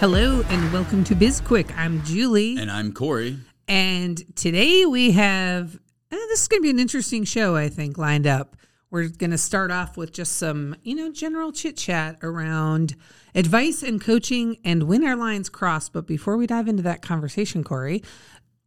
[0.00, 1.76] Hello and welcome to BizQuick.
[1.76, 3.38] I'm Julie, And I'm Corey.
[3.66, 7.56] and today we have uh, this is going to be an interesting show.
[7.56, 8.56] I think lined up.
[8.90, 12.94] We're going to start off with just some, you know, general chit chat around
[13.34, 15.88] advice and coaching and when our lines cross.
[15.88, 18.02] But before we dive into that conversation, Corey,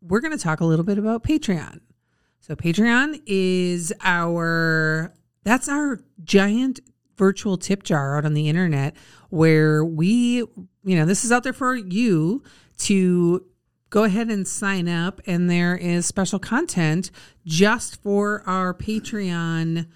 [0.02, 1.80] we're going to talk a little bit about Patreon.
[2.42, 6.82] So Patreon is our that's our giant
[7.18, 8.96] virtual tip jar out on the internet
[9.30, 10.44] where we,
[10.84, 12.44] you know, this is out there for you
[12.80, 13.46] to
[13.90, 17.12] go ahead and sign up and there is special content
[17.46, 19.88] just for our Patreon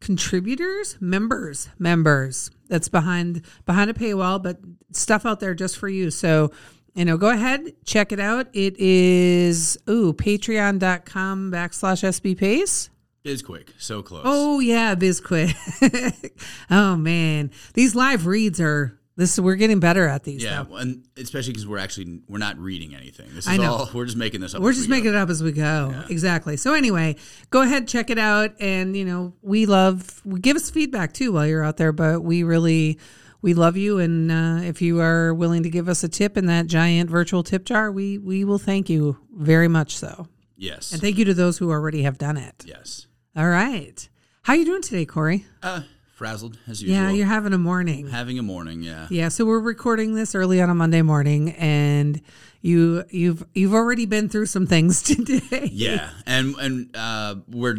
[0.00, 2.50] contributors, members, members.
[2.68, 4.58] That's behind behind a paywall, but
[4.92, 6.10] stuff out there just for you.
[6.10, 6.50] So
[6.94, 8.46] you know, go ahead, check it out.
[8.52, 12.88] It is ooh, patreon.com backslash SB Pace.
[13.24, 14.22] Biz quick, so close.
[14.24, 16.30] Oh yeah, BizQuick.
[16.70, 17.50] oh man.
[17.72, 20.42] These live reads are this we're getting better at these.
[20.42, 20.76] yeah, though.
[20.76, 23.26] and especially because we're actually we're not reading anything.
[23.34, 23.72] This is I know.
[23.74, 24.60] all we're just making this up.
[24.62, 25.18] We're just we making go.
[25.18, 26.04] it up as we go.
[26.10, 26.56] Exactly.
[26.56, 27.16] So anyway,
[27.50, 30.20] go ahead, check it out, and you know we love.
[30.40, 32.98] Give us feedback too while you're out there, but we really
[33.42, 36.46] we love you, and uh, if you are willing to give us a tip in
[36.46, 39.96] that giant virtual tip jar, we we will thank you very much.
[39.96, 40.92] So, Yes.
[40.92, 42.64] and thank you to those who already have done it.
[42.66, 43.06] yes.
[43.36, 44.08] All right,
[44.42, 45.44] how are you doing today, Corey?
[45.62, 45.82] Uh,
[46.14, 46.96] frazzled as usual.
[46.96, 48.08] Yeah, you're having a morning.
[48.08, 48.82] having a morning.
[48.82, 49.08] Yeah.
[49.10, 52.20] Yeah, so we're recording this early on a Monday morning, and
[52.62, 55.68] you you've you've already been through some things today.
[55.72, 57.78] Yeah, and and uh, we're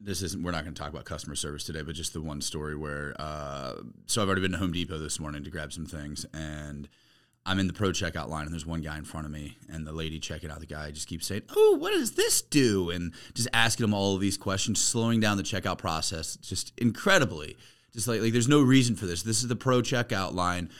[0.00, 2.40] this isn't we're not going to talk about customer service today, but just the one
[2.40, 3.74] story where uh,
[4.06, 6.88] so I've already been to Home Depot this morning to grab some things, and
[7.46, 9.86] I'm in the pro checkout line, and there's one guy in front of me, and
[9.86, 13.12] the lady checking out the guy just keeps saying, "Oh, what does this do?" and
[13.34, 17.56] just asking him all of these questions, slowing down the checkout process just incredibly.
[17.92, 19.22] Just like like there's no reason for this.
[19.22, 20.70] This is the pro checkout line.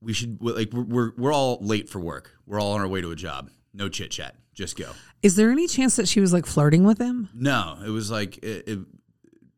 [0.00, 2.32] We should like we're we're, we're all late for work.
[2.46, 3.50] We're all on our way to a job.
[3.72, 4.36] No chit chat.
[4.54, 4.90] Just go.
[5.22, 7.28] Is there any chance that she was like flirting with him?
[7.34, 8.78] No, it was like it, it,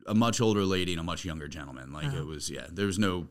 [0.06, 1.92] a much older lady and a much younger gentleman.
[1.92, 2.18] Like oh.
[2.18, 2.66] it was, yeah.
[2.70, 3.26] There was no.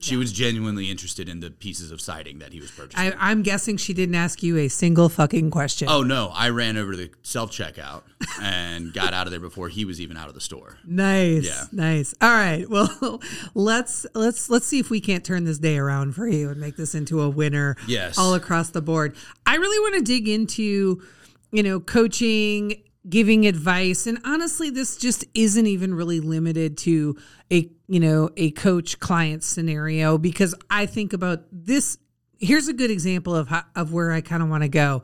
[0.00, 3.12] She was genuinely interested in the pieces of siding that he was purchasing.
[3.14, 5.88] I, I'm guessing she didn't ask you a single fucking question.
[5.90, 6.30] oh no!
[6.34, 8.02] I ran over to the self checkout
[8.40, 10.78] and got out of there before he was even out of the store.
[10.86, 11.64] nice, Yeah.
[11.72, 12.14] nice.
[12.20, 13.20] All right, well,
[13.54, 16.76] let's let's let's see if we can't turn this day around for you and make
[16.76, 17.76] this into a winner.
[17.88, 18.16] Yes.
[18.18, 19.16] all across the board.
[19.46, 21.02] I really want to dig into,
[21.50, 27.16] you know, coaching, giving advice, and honestly, this just isn't even really limited to
[27.52, 31.98] a you know a coach client scenario because I think about this.
[32.40, 35.02] Here's a good example of how, of where I kind of want to go.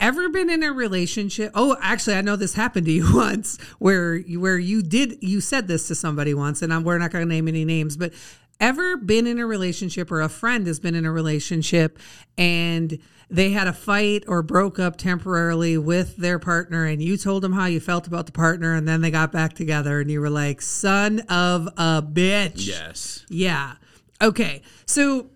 [0.00, 1.50] Ever been in a relationship?
[1.54, 5.40] Oh, actually, I know this happened to you once, where you, where you did you
[5.40, 8.12] said this to somebody once, and I'm, we're not going to name any names, but
[8.60, 11.98] ever been in a relationship or a friend has been in a relationship
[12.36, 12.98] and
[13.30, 17.52] they had a fight or broke up temporarily with their partner and you told them
[17.52, 20.30] how you felt about the partner and then they got back together and you were
[20.30, 23.24] like son of a bitch Yes.
[23.28, 23.74] yeah.
[24.20, 24.62] Okay.
[24.86, 25.30] So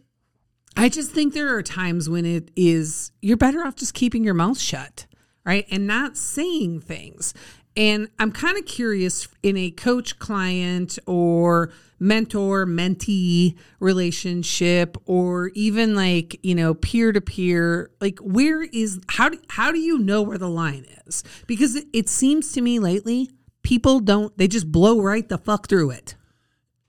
[0.76, 4.34] I just think there are times when it is you're better off just keeping your
[4.34, 5.06] mouth shut,
[5.44, 5.66] right?
[5.70, 7.34] And not saying things.
[7.76, 11.70] And I'm kind of curious in a coach client or
[12.02, 19.28] mentor mentee relationship or even like, you know, peer to peer, like where is how
[19.28, 21.22] do, how do you know where the line is?
[21.46, 23.30] Because it, it seems to me lately
[23.62, 26.16] people don't they just blow right the fuck through it.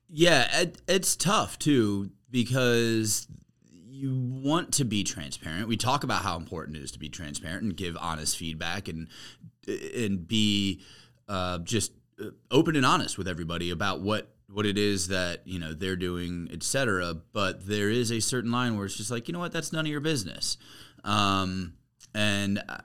[0.09, 3.27] Yeah, it, it's tough too because
[3.69, 5.67] you want to be transparent.
[5.67, 9.07] We talk about how important it is to be transparent and give honest feedback and
[9.67, 10.81] and be
[11.29, 15.59] uh, just uh, open and honest with everybody about what what it is that you
[15.59, 17.15] know they're doing, etc.
[17.33, 19.85] But there is a certain line where it's just like you know what, that's none
[19.85, 20.57] of your business.
[21.03, 21.73] Um,
[22.13, 22.77] and uh,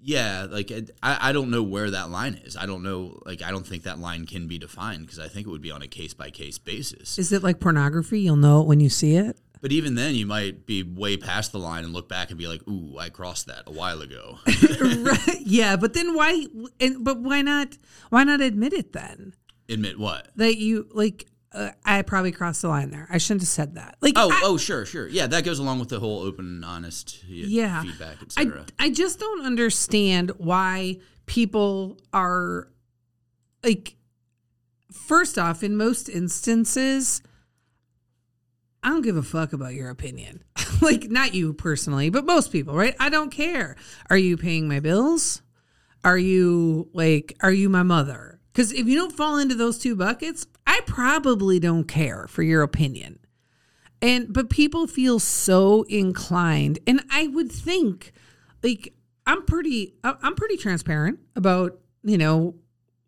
[0.00, 0.72] yeah, like
[1.02, 2.56] I, I don't know where that line is.
[2.56, 3.20] I don't know.
[3.26, 5.70] Like I don't think that line can be defined because I think it would be
[5.70, 7.18] on a case by case basis.
[7.18, 8.20] Is it like pornography?
[8.20, 9.38] You'll know it when you see it.
[9.60, 12.46] But even then, you might be way past the line and look back and be
[12.46, 14.38] like, "Ooh, I crossed that a while ago."
[14.80, 15.40] right.
[15.42, 16.46] Yeah, but then why?
[16.80, 17.76] And but why not?
[18.08, 19.34] Why not admit it then?
[19.70, 20.28] Admit what?
[20.36, 21.26] that you like.
[21.52, 23.08] Uh, I probably crossed the line there.
[23.10, 23.96] I shouldn't have said that.
[24.00, 25.08] Like, Oh, I- oh, sure, sure.
[25.08, 28.66] Yeah, that goes along with the whole open and honest yeah feedback, etc.
[28.78, 28.86] I.
[28.86, 32.68] I just don't understand why people are
[33.64, 33.96] like
[34.92, 37.22] first off in most instances
[38.82, 40.42] i don't give a fuck about your opinion
[40.82, 43.76] like not you personally but most people right i don't care
[44.08, 45.42] are you paying my bills
[46.02, 49.96] are you like are you my mother because if you don't fall into those two
[49.96, 53.18] buckets i probably don't care for your opinion.
[54.02, 58.12] And but people feel so inclined and i would think
[58.62, 58.94] like
[59.26, 62.54] i'm pretty i'm pretty transparent about you know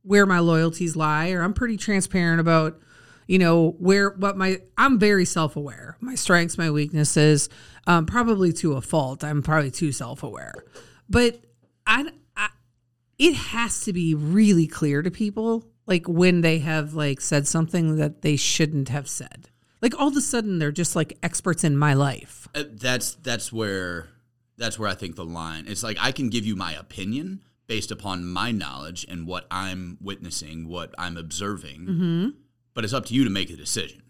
[0.02, 2.80] where my loyalties lie or i'm pretty transparent about
[3.26, 5.96] you know where what my i'm very self-aware.
[6.00, 7.48] My strengths my weaknesses
[7.86, 9.24] um, probably to a fault.
[9.24, 10.52] I'm probably too self-aware.
[11.08, 11.40] But
[11.86, 12.10] I, I
[13.18, 17.96] it has to be really clear to people like when they have like said something
[17.96, 19.48] that they shouldn't have said
[19.80, 23.52] like all of a sudden they're just like experts in my life Uh, that's that's
[23.52, 24.08] where
[24.58, 25.64] that's where I think the line.
[25.66, 29.96] It's like I can give you my opinion based upon my knowledge and what I'm
[30.00, 32.28] witnessing, what I'm observing, Mm-hmm.
[32.74, 34.02] but it's up to you to make a decision.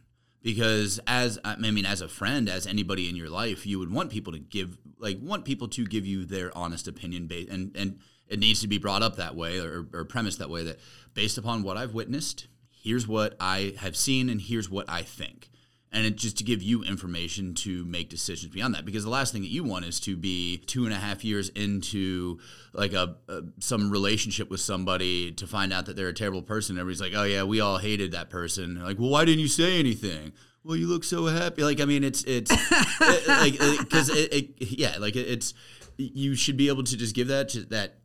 [0.43, 4.11] Because as I mean, as a friend, as anybody in your life, you would want
[4.11, 8.01] people to give like want people to give you their honest opinion, based and and
[8.33, 10.81] it needs to be brought up that way or, or premised that way that
[11.15, 15.51] based upon what I've witnessed, here's what I have seen and here's what I think.
[15.95, 19.31] And it just to give you information to make decisions beyond that because the last
[19.35, 22.39] thing that you want is to be two and a half years into
[22.73, 26.79] like a, a some relationship with somebody to find out that they're a terrible person.
[26.79, 28.83] Everybody's like oh yeah we all hated that person.
[28.83, 30.33] Like well why didn't you say anything?
[30.65, 31.63] Well you look so happy.
[31.63, 32.51] Like i mean it's it's
[33.01, 34.49] it- like because it, it,
[34.79, 35.53] yeah like it, it's
[35.99, 37.97] you should be able to just give that to that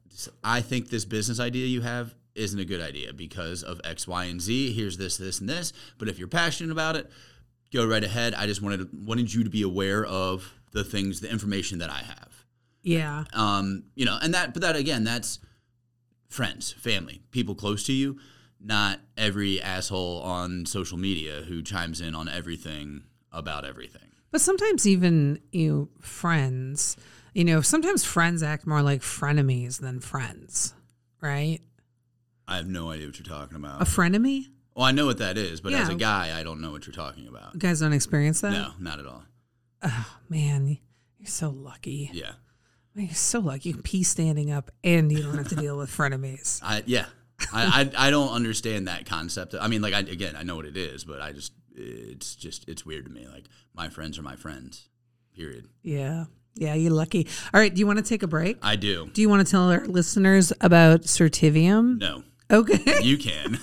[0.44, 4.26] i think this business idea you have isn't a good idea because of x y
[4.26, 7.10] and z here's this this and this but if you're passionate about it
[7.74, 8.34] go right ahead.
[8.34, 12.00] I just wanted wanted you to be aware of the things, the information that I
[12.00, 12.46] have.
[12.84, 15.40] yeah Um, you know, and that, but that again, that's
[16.30, 18.20] friends, family, people close to you,
[18.60, 24.02] not every asshole on social media who chimes in on everything about everything.
[24.32, 26.98] but sometimes even you know, friends
[27.38, 30.74] you know sometimes friends act more like frenemies than friends
[31.22, 31.60] right
[32.48, 33.82] I have no idea what you're talking about.
[33.82, 36.72] a frenemy well, I know what that is, but as a guy, I don't know
[36.72, 37.56] what you're talking about.
[37.56, 39.24] you guys don't experience that No, not at all.
[39.84, 40.80] oh man
[41.20, 42.32] you're so lucky Yeah,
[42.96, 45.90] you're so lucky you can pee standing up and you don't have to deal with
[45.92, 47.06] frenemies I yeah.
[47.54, 49.54] I, I I don't understand that concept.
[49.54, 52.68] I mean, like I again, I know what it is, but I just it's just
[52.68, 53.28] it's weird to me.
[53.32, 53.46] Like
[53.76, 54.90] my friends are my friends.
[55.36, 55.68] Period.
[55.84, 56.26] yeah
[56.60, 59.10] yeah you're lucky all right do you want to take a break I do.
[59.14, 63.60] do you want to tell our listeners about certivium No, okay you can.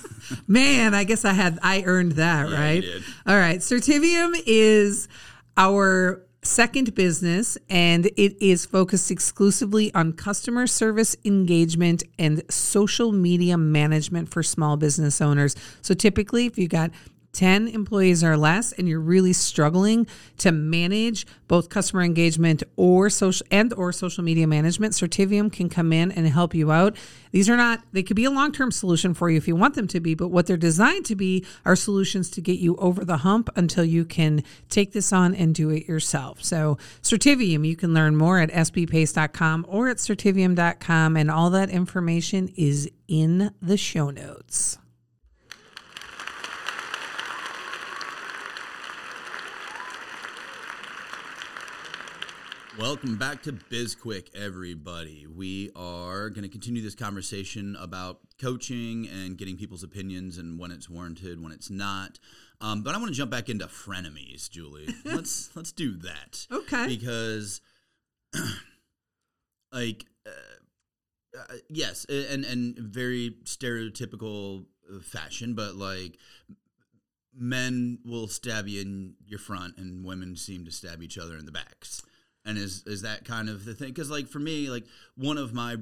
[0.46, 2.84] Man, I guess I had I earned that, Yeah, right?
[3.26, 3.58] All right.
[3.60, 5.06] Certivium is
[5.56, 13.56] our second business and it is focused exclusively on customer service engagement and social media
[13.58, 15.56] management for small business owners.
[15.82, 16.90] So typically if you got
[17.34, 20.06] 10 employees or less and you're really struggling
[20.38, 25.92] to manage both customer engagement or social and or social media management certivium can come
[25.92, 26.96] in and help you out.
[27.32, 29.88] These are not they could be a long-term solution for you if you want them
[29.88, 33.18] to be but what they're designed to be are solutions to get you over the
[33.18, 36.42] hump until you can take this on and do it yourself.
[36.42, 42.48] So certivium you can learn more at sbpace.com or at certivium.com and all that information
[42.56, 44.78] is in the show notes
[52.78, 55.28] Welcome back to BizQuick, everybody.
[55.28, 60.72] We are going to continue this conversation about coaching and getting people's opinions and when
[60.72, 62.18] it's warranted, when it's not.
[62.60, 64.88] Um, but I want to jump back into frenemies, Julie.
[65.04, 66.48] let's let's do that.
[66.50, 66.88] Okay.
[66.88, 67.60] Because,
[69.72, 76.18] like, uh, uh, yes, and and very stereotypical uh, fashion, but like
[77.32, 81.46] men will stab you in your front and women seem to stab each other in
[81.46, 82.02] the backs
[82.44, 83.88] and is is that kind of the thing?
[83.88, 84.84] Because like for me like
[85.16, 85.76] one of my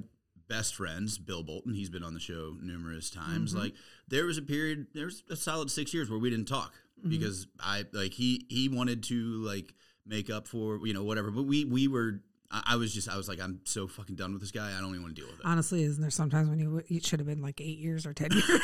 [0.49, 3.63] best friends bill bolton he's been on the show numerous times mm-hmm.
[3.63, 3.75] like
[4.09, 7.09] there was a period there was a solid six years where we didn't talk mm-hmm.
[7.09, 9.73] because i like he he wanted to like
[10.05, 12.21] make up for you know whatever but we we were
[12.53, 14.81] I, I was just i was like i'm so fucking done with this guy i
[14.81, 17.19] don't even want to deal with it Honestly, isn't there sometimes when you it should
[17.21, 18.61] have been like eight years or ten years?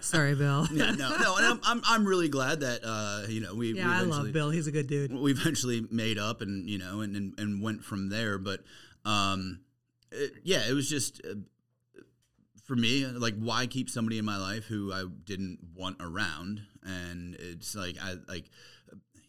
[0.00, 0.66] Sorry, Bill.
[0.72, 3.86] yeah no no and I'm, I'm i'm really glad that uh you know we Yeah,
[3.86, 4.50] we I love Bill.
[4.50, 5.12] He's a good dude.
[5.14, 8.60] we eventually made up and you know and and, and went from there but
[9.04, 9.60] um
[10.12, 11.34] it, yeah it was just uh,
[12.64, 16.62] for me, like why keep somebody in my life who I didn't want around?
[16.82, 18.50] And it's like I like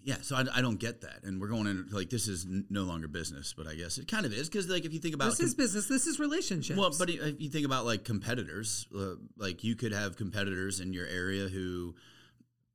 [0.07, 2.65] yeah, so I, I don't get that, and we're going in like this is n-
[2.69, 5.13] no longer business, but I guess it kind of is because like if you think
[5.13, 5.87] about This is business.
[5.89, 6.79] This is relationships.
[6.79, 10.93] well, but if you think about like competitors, uh, like you could have competitors in
[10.93, 11.93] your area who,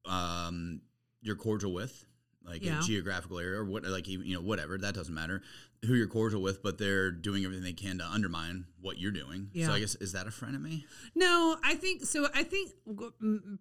[0.05, 0.83] um,
[1.23, 2.05] you're cordial with,
[2.45, 2.81] like Yeah.
[2.81, 5.41] a geographical area or what, like you know whatever that doesn't matter
[5.87, 9.49] who you're cordial with, but they're doing everything they can to undermine what you're doing.
[9.53, 9.67] Yeah.
[9.67, 10.85] So I guess is that a frenemy?
[11.17, 12.29] No, I think so.
[12.35, 12.71] I think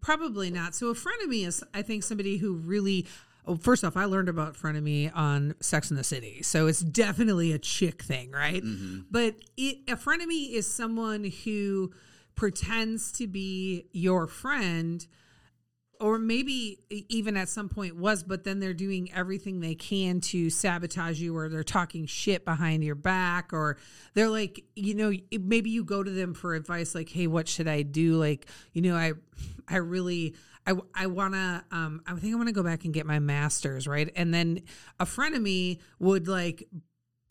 [0.01, 0.75] probably not.
[0.75, 3.07] So a frenemy is, I think, somebody who really.
[3.47, 7.51] Oh, first off, I learned about frenemy on Sex in the City, so it's definitely
[7.51, 8.63] a chick thing, right?
[8.63, 8.99] Mm-hmm.
[9.09, 11.91] But it, a frenemy is someone who
[12.35, 15.05] pretends to be your friend,
[15.99, 16.79] or maybe
[17.09, 21.35] even at some point was, but then they're doing everything they can to sabotage you,
[21.35, 23.77] or they're talking shit behind your back, or
[24.13, 27.67] they're like, you know, maybe you go to them for advice, like, hey, what should
[27.67, 28.13] I do?
[28.17, 29.13] Like, you know, I,
[29.67, 33.19] I really, I, I wanna, um, I think I wanna go back and get my
[33.19, 34.11] master's, right?
[34.15, 34.61] And then
[34.99, 36.67] a frenemy would like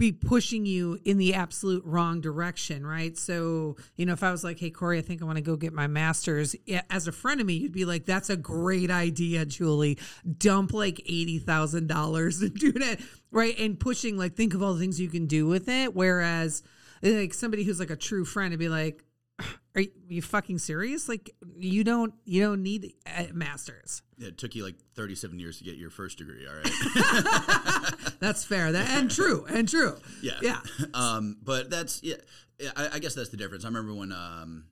[0.00, 3.18] be pushing you in the absolute wrong direction, right?
[3.18, 5.56] So, you know, if I was like, hey, Corey, I think I want to go
[5.56, 6.56] get my master's,
[6.88, 9.98] as a frenemy, you'd be like, that's a great idea, Julie.
[10.38, 13.56] Dump like $80,000 and do that, right?
[13.58, 15.94] And pushing, like, think of all the things you can do with it.
[15.94, 16.62] Whereas,
[17.02, 19.04] like, somebody who's like a true friend would be like,
[19.74, 21.08] are you, are you fucking serious?
[21.08, 24.02] Like, you don't, you don't need a master's.
[24.18, 26.46] It took you like 37 years to get your first degree.
[26.46, 27.92] All right.
[28.20, 28.72] That's fair.
[28.72, 29.96] That and true and true.
[30.22, 30.38] Yeah.
[30.42, 30.60] Yeah.
[30.92, 32.16] Um, but that's yeah.
[32.58, 33.64] yeah, I, I guess that's the difference.
[33.64, 34.64] I remember when um,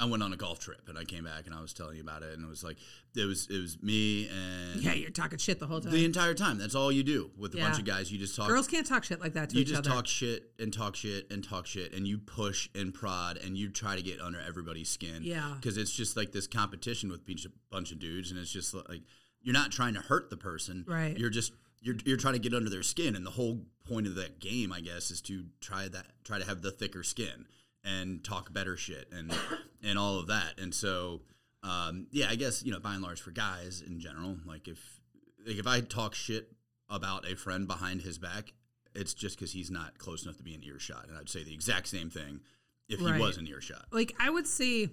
[0.00, 2.02] I went on a golf trip and I came back and I was telling you
[2.02, 2.78] about it and it was like
[3.14, 5.92] it was it was me and Yeah, you're talking shit the whole time.
[5.92, 6.56] the entire time.
[6.58, 7.66] That's all you do with a Yeah.
[7.68, 8.10] bunch of guys.
[8.10, 8.48] You just talk.
[8.48, 9.90] Girls can't talk shit like that to you just other.
[9.90, 13.68] talk shit and talk shit and talk shit and you push and prod and you
[13.68, 15.20] try to get under everybody's skin.
[15.22, 15.52] Yeah.
[15.56, 19.02] Because it's just like this competition with a bunch of dudes and it's just like
[19.42, 20.84] you're not trying to hurt the person.
[20.88, 21.16] Right.
[21.18, 21.52] You're just
[21.82, 24.72] you're, you're trying to get under their skin and the whole point of that game
[24.72, 27.46] I guess is to try that try to have the thicker skin
[27.84, 29.32] and talk better shit and
[29.82, 30.58] and all of that.
[30.58, 31.22] And so
[31.62, 35.00] um, yeah, I guess you know by and large for guys in general, like if
[35.46, 36.52] like if I talk shit
[36.88, 38.52] about a friend behind his back,
[38.94, 41.06] it's just because he's not close enough to be in earshot.
[41.08, 42.40] And I'd say the exact same thing
[42.88, 43.14] if Right.
[43.16, 43.86] he was in earshot.
[43.92, 44.88] like I would say,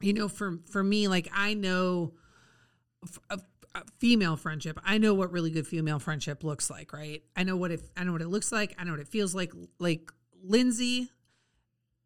[0.00, 2.14] you know, for for me, like I know
[3.04, 3.38] f- a,
[3.76, 4.80] a female friendship.
[4.84, 7.22] I know what really good female friendship looks like, right?
[7.36, 7.82] I know what it.
[7.96, 8.74] I know what it looks like.
[8.78, 9.52] I know what it feels like.
[9.78, 10.10] Like
[10.42, 11.10] Lindsay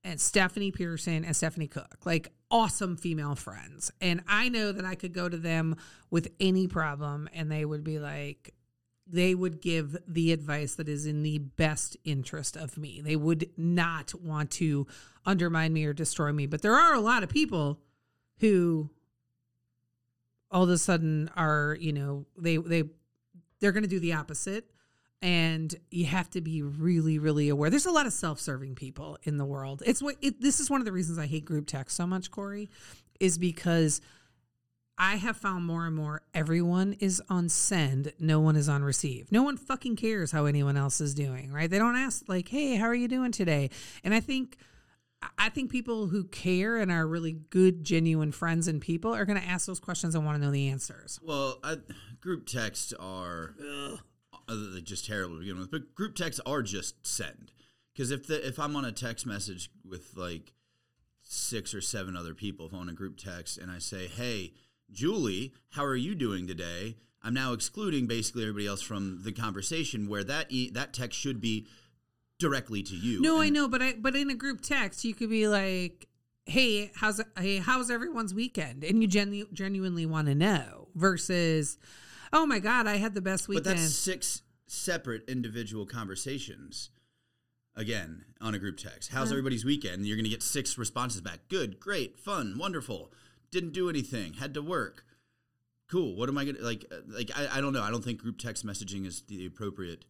[0.05, 4.95] and Stephanie Pearson and Stephanie Cook, like awesome female friends, and I know that I
[4.95, 5.77] could go to them
[6.11, 8.55] with any problem, and they would be like.
[9.05, 13.03] They would give the advice that is in the best interest of me.
[13.05, 14.87] They would not want to
[15.27, 16.47] undermine me or destroy me.
[16.47, 17.81] But there are a lot of people
[18.39, 18.91] who
[20.53, 22.85] all of a sudden are, you know, they they
[23.61, 24.71] they're going to do the opposite
[25.23, 27.71] and you have to be really really aware.
[27.71, 29.83] There's a lot of self-serving people in the world.
[29.87, 32.31] It's what it, this is one of the reasons I hate group text so much,
[32.31, 32.69] Corey,
[33.21, 34.01] is because
[34.99, 39.33] I have found more and more everyone is on send, no one is on receive.
[39.33, 41.71] No one fucking cares how anyone else is doing, right?
[41.71, 43.71] They don't ask like, "Hey, how are you doing today?"
[44.05, 44.59] And I think
[45.39, 49.41] I think people who care and are really good, genuine friends and people are going
[49.41, 51.21] to ask those questions and want to know the answers.
[51.23, 51.77] Well, I,
[52.21, 53.55] group texts are
[54.49, 57.53] uh, they're just terrible to begin with, but group texts are just send.
[57.93, 60.53] Because if the if I'm on a text message with like
[61.23, 64.55] six or seven other people, if I'm on a group text and I say, "Hey,
[64.91, 70.09] Julie, how are you doing today?" I'm now excluding basically everybody else from the conversation
[70.09, 71.67] where that e- that text should be
[72.39, 73.21] directly to you.
[73.21, 76.09] No, I know, but I but in a group text, you could be like,
[76.47, 81.79] "Hey, how's hey, how's everyone's weekend?" And you genu- genuinely want to know versus,
[82.33, 83.65] "Oh my god, I had the best weekend.
[83.65, 86.91] But that's six separate individual conversations.
[87.75, 89.13] Again, on a group text.
[89.13, 90.05] How's everybody's weekend?
[90.07, 91.49] You're going to get six responses back.
[91.49, 93.11] Good, great, fun, wonderful.
[93.51, 94.35] Didn't do anything.
[94.35, 95.05] Had to work.
[95.91, 96.15] Cool.
[96.15, 96.85] What am I going to like?
[96.93, 97.83] uh, Like I, I don't know.
[97.83, 100.05] I don't think group text messaging is the appropriate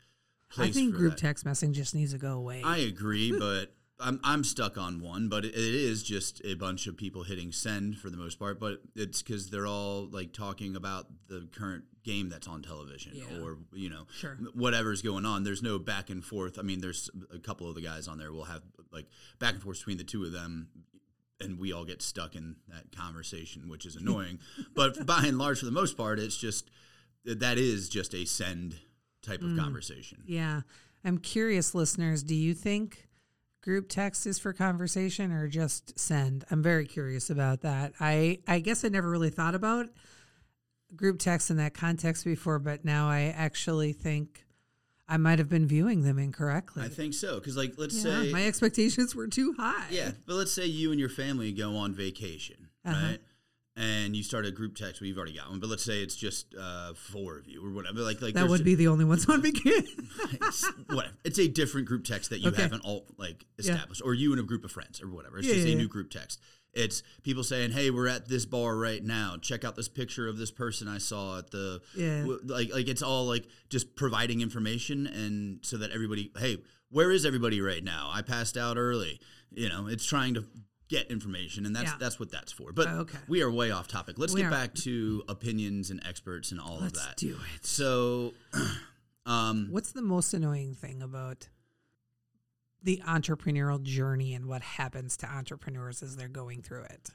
[0.50, 0.70] place.
[0.70, 1.20] I think group that.
[1.20, 2.62] text messaging just needs to go away.
[2.64, 5.28] I agree, but I'm I'm stuck on one.
[5.28, 8.58] But it, it is just a bunch of people hitting send for the most part.
[8.60, 13.40] But it's because they're all like talking about the current game that's on television, Yeah.
[13.40, 14.36] or you know, Sure.
[14.54, 15.44] whatever's going on.
[15.44, 16.58] There's no back and forth.
[16.58, 19.06] I mean, there's a couple of the guys on there will have like
[19.38, 20.68] back and forth between the two of them.
[21.40, 24.38] And we all get stuck in that conversation, which is annoying.
[24.74, 26.70] but by and large, for the most part, it's just
[27.24, 28.76] that is just a send
[29.22, 29.52] type Mm.
[29.52, 30.22] of conversation.
[30.26, 30.62] yeah,
[31.04, 32.22] I'm curious, listeners.
[32.24, 33.08] Do you think
[33.62, 36.44] group text is for conversation or just send?
[36.50, 37.92] I'm very curious about that.
[38.00, 39.86] I I guess I never really thought about
[40.94, 44.44] group text in that context before, but now I actually think
[45.08, 46.82] I might have been viewing them incorrectly.
[46.84, 47.38] I think so.
[47.38, 48.30] Because, like, let's Yeah, say.
[48.32, 49.86] my expectations were too high.
[49.90, 53.06] yeah, but let's say you and your family go on vacation, Uh-huh.
[53.06, 53.20] right?
[53.74, 55.00] And you start a group text.
[55.00, 57.70] Well, you've already got one, but let's say it's just uh, four of you or
[57.70, 58.00] whatever.
[58.00, 60.08] Like, like That would be the only ones on vacation.
[60.42, 61.14] it's, whatever.
[61.24, 62.60] It's a different group text that you Okay.
[62.60, 65.38] haven't all like established, or you and a group of friends, or whatever.
[65.38, 65.82] It's Yeah, just yeah, a yeah.
[65.82, 66.38] new group text.
[66.74, 69.36] It's people saying, "Hey, we're at this bar right now.
[69.40, 72.26] Check out this picture of this person I saw at the Yeah.
[72.44, 76.58] like like it's all like just providing information and so that everybody, hey,
[76.90, 78.10] where is everybody right now?
[78.12, 79.18] I passed out early.
[79.50, 80.44] You know, it's trying to
[80.92, 81.96] get information and that's Yeah.
[81.98, 82.70] that's what that's for.
[82.72, 83.18] But Oh, okay.
[83.26, 84.18] we are way off topic.
[84.18, 84.50] Let's We get are.
[84.50, 87.16] back to opinions and experts and all Let's of that.
[87.16, 87.64] do it.
[87.66, 88.34] So
[89.26, 91.48] um What's the most annoying thing about
[92.82, 97.10] the entrepreneurial journey and what happens to entrepreneurs as they're going through it?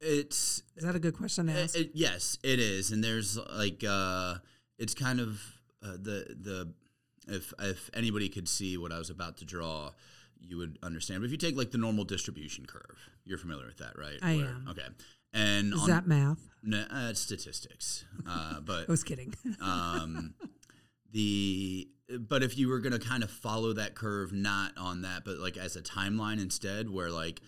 [0.00, 1.76] it's Is that a good question to It- ask?
[1.76, 4.36] it- yes, it is, and there's like uh,
[4.78, 5.40] it's kind of
[5.82, 6.72] uh, the the
[7.28, 9.92] if if anybody could see what I was about to draw,
[10.40, 11.20] you would understand.
[11.20, 14.18] But if you take like the normal distribution curve, you're familiar with that, right?
[14.22, 14.66] I am.
[14.70, 14.86] Okay,
[15.32, 16.38] and Is on, that math?
[16.62, 19.34] no, uh, it's statistics, uh, but I was kidding.
[19.60, 20.34] um,
[21.12, 25.24] the but if you were going to kind of follow that curve not on that
[25.24, 27.40] but like as a timeline instead where like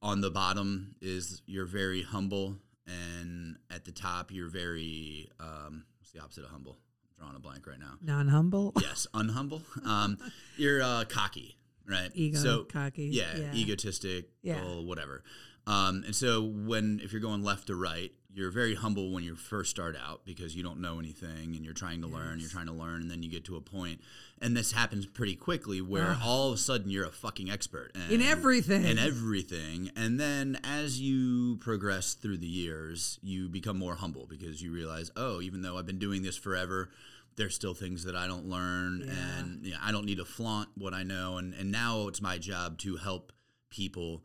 [0.00, 6.12] on the bottom is you're very humble and at the top you're very um what's
[6.12, 8.72] the opposite of humble i'm drawing a blank right now Non humble?
[8.80, 10.16] yes unhumble um
[10.56, 11.56] you're uh cocky
[11.88, 13.52] right Ego, so, cocky, yeah, yeah.
[13.54, 14.60] egotistic Yeah.
[14.60, 15.22] whatever
[15.66, 19.34] um and so when if you're going left to right you're very humble when you
[19.34, 22.66] first start out because you don't know anything and you're trying to learn you're trying
[22.66, 24.00] to learn and then you get to a point
[24.42, 28.12] and this happens pretty quickly where all of a sudden you're a fucking expert and,
[28.12, 28.84] In everything.
[28.84, 34.62] in everything and then as you progress through the years you become more humble because
[34.62, 36.90] you realize oh even though i've been doing this forever
[37.36, 39.38] there's still things that i don't learn Yeah.
[39.38, 42.20] and you know, i don't need to flaunt what i know and, and now it's
[42.22, 43.32] my job to help
[43.70, 44.22] people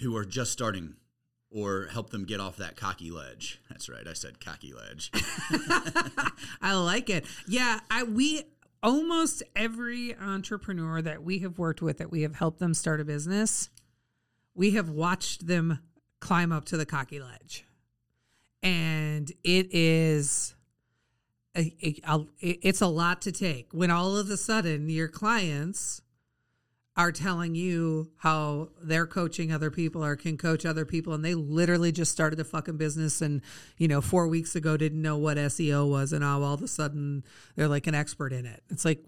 [0.00, 0.94] who are just starting
[1.50, 5.10] or help them get off that cocky ledge that's right i said cocky ledge
[6.60, 7.26] I like it.
[7.46, 8.42] Yeah, I we
[8.82, 13.04] almost every entrepreneur that we have worked with that we have helped them start a
[13.04, 13.68] business,
[14.54, 15.80] we have watched them
[16.20, 17.66] climb up to the cocky ledge.
[18.62, 20.53] And it is
[21.54, 26.00] it's a lot to take when all of a sudden your clients
[26.96, 31.34] are telling you how they're coaching other people or can coach other people and they
[31.34, 33.42] literally just started a fucking business and
[33.78, 36.68] you know 4 weeks ago didn't know what SEO was and now all of a
[36.68, 37.24] sudden
[37.56, 38.62] they're like an expert in it.
[38.70, 39.04] It's like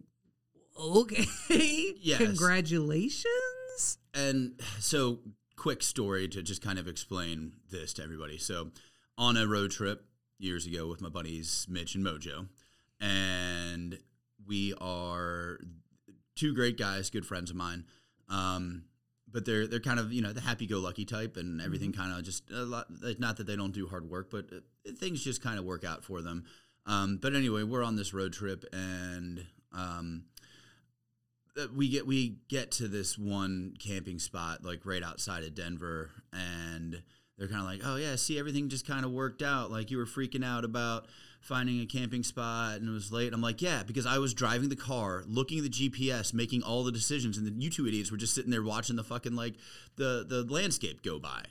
[0.78, 1.26] okay.
[1.98, 2.18] Yes.
[2.18, 3.98] Congratulations.
[4.14, 5.18] And so,
[5.56, 8.38] quick story to just kind of explain this to everybody.
[8.38, 8.70] So,
[9.18, 10.04] on a road trip
[10.38, 12.48] years ago with my buddies Mitch and Mojo,
[13.00, 13.98] and
[14.46, 15.58] we are
[16.34, 17.84] two great guys, good friends of mine.
[18.28, 18.84] Um,
[19.30, 22.50] but they're they're kind of you know the happy-go-lucky type, and everything kind of just
[22.50, 22.86] a lot.
[23.18, 26.04] Not that they don't do hard work, but uh, things just kind of work out
[26.04, 26.44] for them.
[26.86, 30.24] Um, but anyway, we're on this road trip, and um,
[31.58, 36.10] uh, we get we get to this one camping spot like right outside of Denver
[36.32, 37.02] and
[37.38, 39.98] they're kind of like oh yeah see everything just kind of worked out like you
[39.98, 41.06] were freaking out about
[41.40, 44.68] finding a camping spot and it was late I'm like yeah because I was driving
[44.68, 48.10] the car looking at the GPS making all the decisions and then you two idiots
[48.10, 49.54] were just sitting there watching the fucking like
[49.96, 51.44] the the landscape go by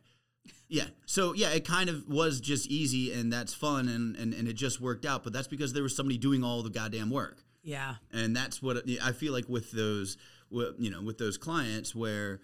[0.68, 0.86] yeah.
[1.06, 4.54] So yeah, it kind of was just easy and that's fun and, and, and it
[4.54, 5.24] just worked out.
[5.24, 7.96] But that's because there was somebody doing all the goddamn work Yeah.
[8.12, 10.18] and that's what I feel like with those,
[10.50, 12.42] you know, with those clients where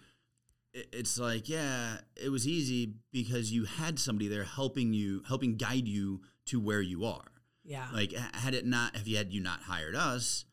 [0.74, 5.86] it's like, yeah, it was easy because you had somebody there helping you, helping guide
[5.86, 7.30] you to where you are.
[7.64, 7.86] Yeah.
[7.92, 10.44] Like, had it not, if you had you not hired us,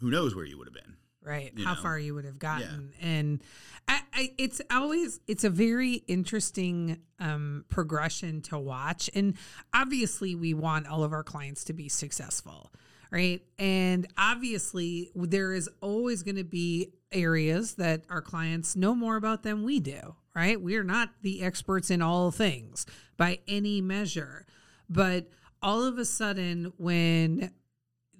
[0.00, 0.96] who knows where you would have been?
[1.24, 1.80] right how know.
[1.80, 3.42] far you would have gotten and
[3.86, 9.34] I, I it's always it's a very interesting um progression to watch and
[9.72, 12.72] obviously we want all of our clients to be successful
[13.12, 19.16] right and obviously there is always going to be areas that our clients know more
[19.16, 23.80] about than we do right we are not the experts in all things by any
[23.80, 24.46] measure
[24.88, 25.28] but
[25.62, 27.52] all of a sudden when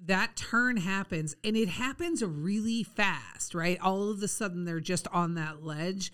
[0.05, 3.79] that turn happens and it happens really fast, right?
[3.79, 6.11] All of a sudden they're just on that ledge.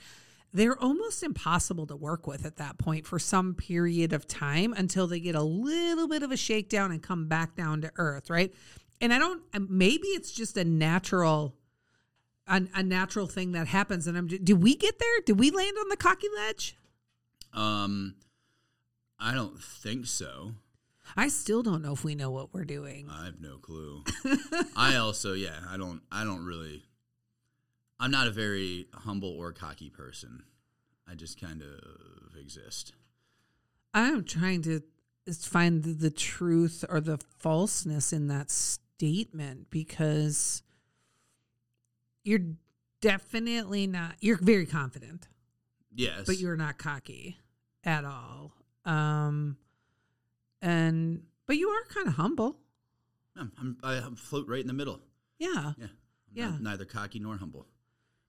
[0.51, 5.05] They're almost impossible to work with at that point for some period of time until
[5.05, 8.53] they get a little bit of a shakedown and come back down to earth, right?
[8.99, 11.55] And I don't, maybe it's just a natural
[12.49, 14.07] a, a natural thing that happens.
[14.07, 15.21] And I'm, did we get there?
[15.25, 16.75] Did we land on the cocky ledge?
[17.53, 18.15] Um,
[19.19, 20.53] I don't think so.
[21.15, 23.07] I still don't know if we know what we're doing.
[23.09, 24.03] I have no clue.
[24.75, 26.83] I also, yeah, I don't, I don't really.
[27.99, 30.43] I'm not a very humble or cocky person.
[31.09, 32.93] I just kind of exist.
[33.93, 34.81] I'm trying to
[35.41, 40.63] find the, truth or the falseness in that statement because
[42.23, 42.45] you're
[43.01, 44.15] definitely not.
[44.21, 45.27] You're very confident.
[45.93, 47.38] Yes, but you're not cocky
[47.83, 48.53] at all.
[48.85, 49.57] Um,
[50.62, 52.57] and but you are kind of humble.
[53.35, 54.99] I'm, I'm, I float right in the middle.
[55.39, 55.73] Yeah.
[55.77, 55.85] Yeah.
[55.85, 55.89] I'm
[56.33, 56.49] Yeah.
[56.51, 57.65] not- neither cocky nor humble.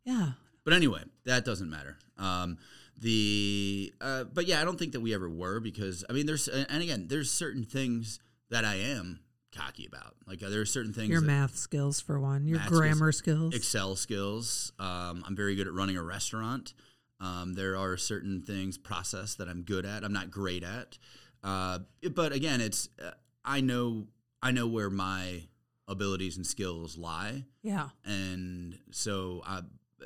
[0.04, 0.32] Yeah.
[0.64, 1.98] But anyway, that doesn't matter.
[2.18, 2.58] Um,
[2.98, 6.48] the uh, but yeah, I don't think that we ever were because I mean, there's
[6.48, 9.20] and again, there's certain things that I am
[9.56, 10.14] cocky about.
[10.26, 11.08] Like uh, there are certain things.
[11.08, 12.46] Your math skills for one.
[12.46, 13.54] Your grammar skills.
[13.54, 14.72] Excel skills.
[14.78, 16.74] Um, I'm very good at running a restaurant.
[17.20, 20.04] Um, there are certain things, process that I'm good at.
[20.04, 20.98] I'm not great at.
[21.42, 21.80] Uh,
[22.12, 23.10] but again, it's uh,
[23.44, 24.06] I know
[24.42, 25.44] I know where my
[25.88, 27.88] abilities and skills lie, yeah.
[28.04, 29.62] and so I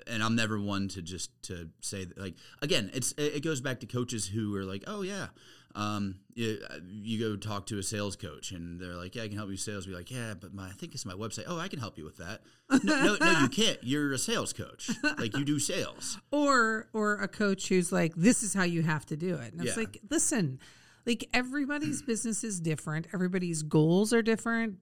[0.06, 3.80] and I'm never one to just to say that, like again, it's it goes back
[3.80, 5.28] to coaches who are like, oh yeah,
[5.74, 6.58] um, you,
[7.02, 9.52] you go talk to a sales coach and they're like, yeah, I can help you
[9.54, 9.86] with sales.
[9.86, 11.44] Be like, yeah, but my I think it's my website.
[11.48, 12.42] Oh, I can help you with that.
[12.84, 13.78] No, no, no, you can't.
[13.82, 14.90] You're a sales coach.
[15.18, 16.18] Like you do sales.
[16.30, 19.52] Or or a coach who's like, this is how you have to do it.
[19.52, 19.84] And it's Yeah.
[19.84, 20.60] like, listen,
[21.06, 23.06] like everybody's business is different.
[23.12, 24.78] Everybody's goals are different.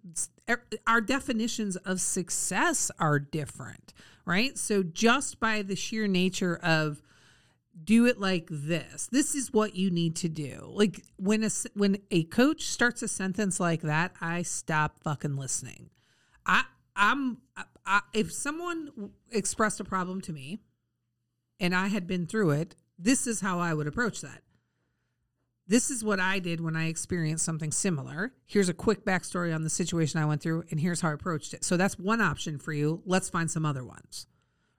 [0.48, 3.92] Er- Our definitions of success are different,
[4.24, 4.56] right?
[4.58, 7.02] So just by the sheer nature of
[7.84, 9.08] do it like this.
[9.10, 10.70] This is what you need to do.
[10.72, 15.90] Like when a when a coach starts a sentence like that, I stop fucking listening.
[16.44, 17.38] I I'm
[17.86, 20.60] I, if someone expressed a problem to me
[21.58, 24.42] and I had been through it, this is how I would approach that.
[25.72, 28.34] This is what I did when I experienced something similar.
[28.44, 31.54] Here's a quick backstory on the situation I went through, and here's how I approached
[31.54, 31.64] it.
[31.64, 33.00] So that's one option for you.
[33.06, 34.26] Let's find some other ones,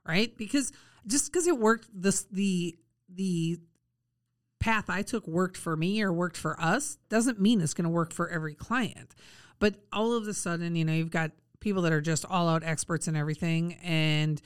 [0.08, 0.38] right?
[0.38, 0.72] Because
[1.08, 2.78] just because it worked, this the
[3.10, 3.58] the
[4.60, 7.90] path I took worked for me or worked for us doesn't mean it's going to
[7.90, 9.16] work for every client.
[9.58, 12.62] But all of a sudden, you know, you've got people that are just all out
[12.64, 14.40] experts in everything and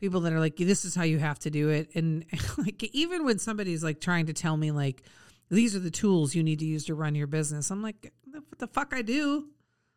[0.00, 2.26] people that are like this is how you have to do it and
[2.58, 5.02] like even when somebody's like trying to tell me like
[5.50, 8.58] these are the tools you need to use to run your business i'm like what
[8.58, 9.48] the fuck i do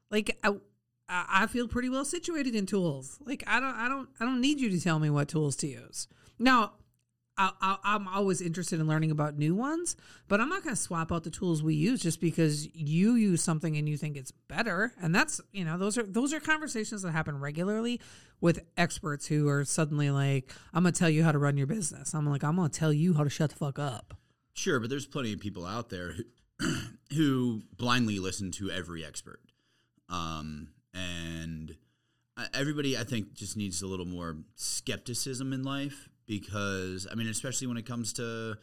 [0.09, 0.53] like i
[1.13, 3.19] I feel pretty well situated in tools.
[3.25, 5.67] Like I don't, I don't, I don't need you to tell me what tools to
[5.67, 6.07] use.
[6.39, 6.71] Now,
[7.37, 9.95] I, I'm always interested in learning about new ones,
[10.27, 13.41] but I'm not going to swap out the tools we use just because you use
[13.41, 14.93] something and you think it's better.
[15.01, 17.99] And that's, you know, those are those are conversations that happen regularly
[18.41, 21.67] with experts who are suddenly like, "I'm going to tell you how to run your
[21.67, 24.20] business." I'm like, "I'm going to tell you how to shut the fuck up."
[24.53, 26.13] Sure, but there's plenty of people out there
[26.59, 26.69] who,
[27.15, 29.39] who blindly listen to every expert.
[30.09, 31.75] Um, and
[32.53, 37.67] everybody, I think, just needs a little more skepticism in life because, I mean, especially
[37.67, 38.57] when it comes to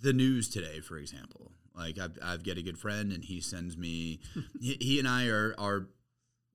[0.00, 1.52] the news today, for example.
[1.74, 4.20] Like, I've, I've got a good friend, and he sends me,
[4.60, 5.88] he, he and I are, are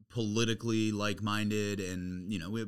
[0.10, 2.64] politically like-minded and you know we,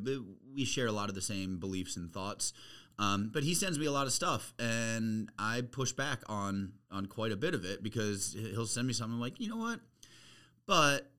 [0.54, 2.54] we share a lot of the same beliefs and thoughts
[3.00, 7.06] um, but he sends me a lot of stuff and i push back on on
[7.08, 9.80] quite a bit of it because he'll send me something like you know what
[10.68, 11.10] but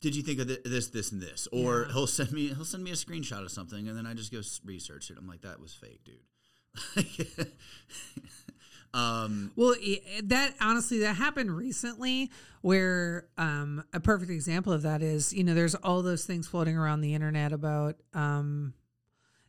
[0.00, 1.92] did you think of thi- this this and this or Yeah.
[1.92, 4.40] he'll send me he'll send me a screenshot of something and then i just go
[4.64, 6.20] research it i'm like that was fake dude
[8.94, 9.74] um Well,
[10.24, 12.30] that honestly, that happened recently.
[12.62, 16.76] Where um, a perfect example of that is, you know, there's all those things floating
[16.78, 18.72] around the internet about um,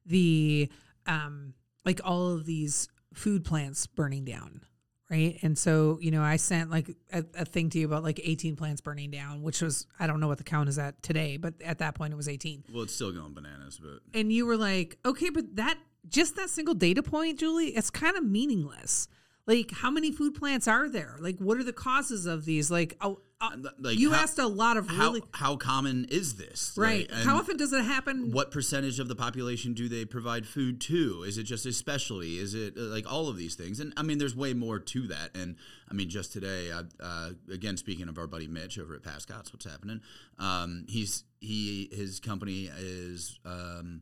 [0.05, 0.69] the
[1.07, 1.53] um,
[1.85, 4.61] like all of these food plants burning down,
[5.09, 5.37] right?
[5.41, 8.55] And so, you know, I sent like a, a thing to you about like 18
[8.55, 11.53] plants burning down, which was I don't know what the count is at today, but
[11.63, 14.57] at that point it was 18 well it's still going bananas but and you were
[14.57, 19.07] like, okay, but that just that single data point, Julie, it's kind of meaningless.
[19.47, 21.17] Like, how many food plants are there?
[21.19, 22.71] Like, what are the causes of these?
[22.71, 26.35] Like, oh, uh, like, you how- asked a lot of how really how common is
[26.35, 27.11] this right.
[27.11, 28.31] Like, how often does it happen?
[28.31, 31.23] what percentage of the population do they provide food to?
[31.23, 32.37] Is it just especially?
[32.37, 33.79] Is it uh, like all of these things?
[33.79, 35.35] And I mean, there's way more to that.
[35.35, 35.57] And
[35.89, 39.51] I mean, just today, I, uh, again, speaking of our buddy Mitch over at Pascott's,
[39.51, 40.01] what's happening?
[40.39, 44.01] Um, he's he his company is um,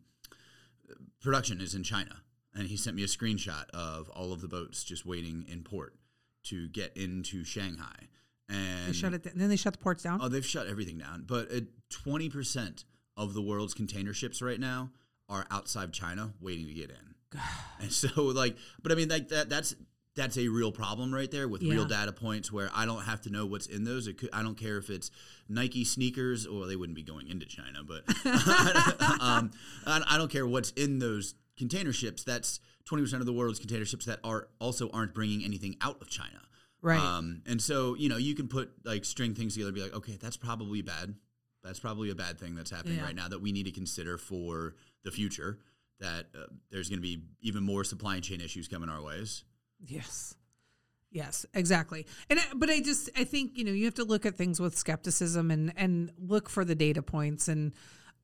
[1.21, 2.17] production is in China,
[2.53, 5.95] and he sent me a screenshot of all of the boats just waiting in port
[6.43, 8.07] to get into Shanghai.
[8.53, 9.23] And They shut it.
[9.23, 9.33] Down.
[9.35, 10.19] Then they shut the ports down.
[10.21, 11.23] Oh, they've shut everything down.
[11.27, 11.49] But
[11.89, 12.85] twenty percent
[13.17, 14.91] of the world's container ships right now
[15.29, 17.39] are outside China waiting to get in.
[17.81, 19.75] and so like, but I mean like that that's
[20.15, 23.31] that's a real problem right there with real data points where I don't have to
[23.31, 24.05] know what's in those.
[24.05, 25.09] It could, I don't care if it's
[25.49, 28.03] Nike sneakers or they wouldn't be going into China, but
[29.21, 29.49] um,
[29.87, 32.23] I, I don't care what's in those container ships.
[32.23, 35.99] That's twenty percent of the world's container ships that are also aren't bringing anything out
[35.99, 36.41] of China.
[36.83, 36.99] Right.
[36.99, 39.93] Um, and so you know you can put like string things together, and be like,
[39.95, 41.15] okay, that's probably bad.
[41.63, 43.05] That's probably a bad thing that's happening Yeah.
[43.05, 45.59] right now that we need to consider for the future.
[46.01, 49.45] That uh, there's going to be even more supply chain issues coming our ways.
[49.85, 50.35] Yes.
[51.09, 52.05] Yes, exactly.
[52.29, 54.59] And I- but I just I think you know you have to look at things
[54.59, 57.73] with skepticism and and look for the data points and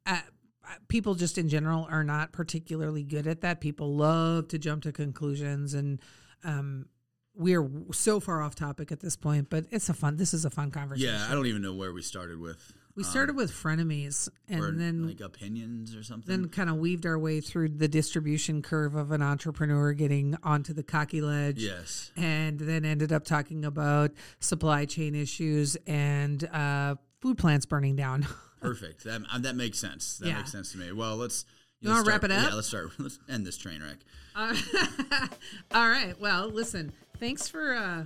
[0.05, 0.19] uh,
[0.65, 3.61] uh, people just in general are not particularly good at that.
[3.61, 6.01] People love to jump to conclusions and
[6.43, 6.87] um
[7.35, 10.49] we're so far off topic at this point, but it's a fun this is a
[10.49, 11.13] fun conversation.
[11.13, 12.73] Yeah, I don't even know where we started with.
[12.95, 16.41] we started with frenemies and then like opinions or something.
[16.41, 20.73] then kind of weaved our way through the distribution curve of an entrepreneur getting onto
[20.73, 21.59] the cocky ledge.
[21.59, 22.11] yes.
[22.17, 28.27] and then ended up talking about supply chain issues and uh, food plants burning down.
[28.61, 29.05] Perfect.
[29.05, 30.17] That uh, that makes sense.
[30.17, 30.37] That Yeah.
[30.39, 30.91] makes sense to me.
[30.91, 31.45] Well, let's.
[31.79, 32.49] You let's wanna wrap it up?
[32.49, 32.89] Yeah, let's start.
[32.99, 33.99] Let's end this train wreck.
[35.71, 36.13] All right.
[36.19, 36.91] Well, listen.
[37.19, 38.05] Thanks for uh,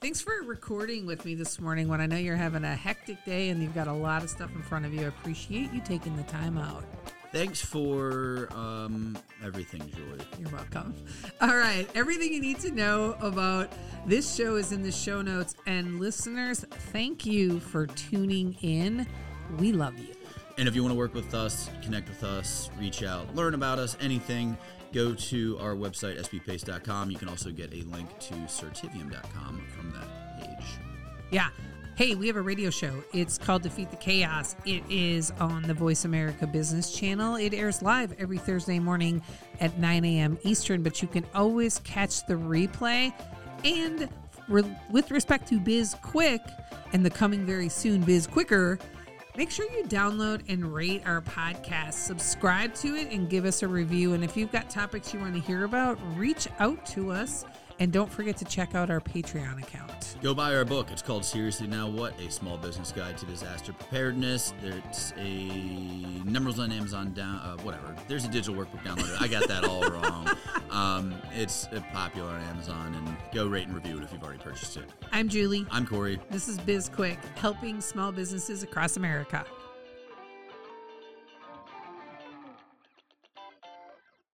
[0.00, 1.86] thanks for recording with me this morning.
[1.86, 4.52] When I know you're having a hectic day and you've got a lot of stuff
[4.56, 6.84] in front of you, I appreciate you taking the time out.
[7.30, 10.26] Thanks for um, everything, Julie.
[10.40, 10.96] You're welcome.
[11.40, 11.88] All right.
[11.94, 13.70] Everything you need to know about
[14.04, 15.54] this show is in the show notes.
[15.68, 19.06] And listeners, thank you for tuning in.
[19.58, 20.12] We love you.
[20.58, 23.78] And if you want to work with us, connect with us, reach out, learn about
[23.78, 24.58] us, anything,
[24.92, 27.10] go to our website, sbpace.com.
[27.10, 30.66] You can also get a link to certivium.com from that page.
[31.30, 31.48] Yeah.
[31.96, 33.04] Hey, we have a radio show.
[33.12, 34.56] It's called Defeat the Chaos.
[34.64, 37.36] It is on the Voice America Business Channel.
[37.36, 39.22] It airs live every Thursday morning
[39.60, 40.38] at 9 a.m.
[40.42, 43.12] Eastern, but you can always catch the replay.
[43.64, 44.08] And
[44.48, 46.40] with respect to Biz Quick
[46.94, 48.78] and the coming very soon Biz Quicker,
[49.36, 51.94] make sure you download and rate our podcast.
[51.94, 54.14] Subscribe to it and give us a review.
[54.14, 57.44] And if you've got topics you want to hear about, reach out to us.
[57.80, 60.16] And don't forget to check out our Patreon account.
[60.22, 60.88] Go buy our book.
[60.90, 62.12] It's called Seriously Now What?
[62.20, 64.52] A Small Business Guide to Disaster Preparedness.
[64.62, 65.46] It's a
[66.26, 67.96] numbers on Amazon down, uh, whatever.
[68.06, 69.18] There's a digital workbook downloaded.
[69.18, 70.28] I got that all wrong.
[70.70, 74.40] Um, it's uh, popular on Amazon, and go rate and review it if you've already
[74.40, 74.84] purchased it.
[75.10, 75.66] I'm Julie.
[75.70, 76.20] I'm Corey.
[76.30, 79.46] This is Biz Quick, helping small businesses across America.